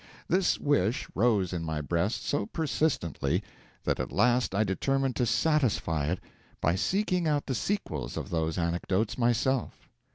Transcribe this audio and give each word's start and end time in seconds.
This 0.27 0.57
wish 0.59 1.07
rose 1.13 1.53
in 1.53 1.63
my 1.63 1.79
breast 1.79 2.25
so 2.25 2.47
persistently 2.47 3.43
that 3.83 3.99
at 3.99 4.11
last 4.11 4.55
I 4.55 4.63
determined 4.63 5.15
to 5.17 5.27
satisfy 5.27 6.07
it 6.07 6.19
by 6.59 6.73
seeking 6.73 7.27
out 7.27 7.45
the 7.45 7.53
sequels 7.53 8.17
of 8.17 8.31
those 8.31 8.57
anecdotes 8.57 9.15
myself. 9.19 9.87